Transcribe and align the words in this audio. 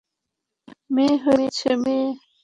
মেয়ে 0.93 1.15
হয়েছে, 1.25 1.69
মেয়ে। 1.83 2.07